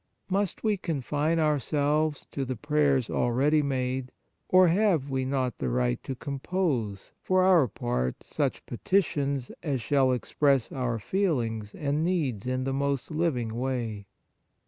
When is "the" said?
2.43-2.55, 5.59-5.69, 12.63-12.73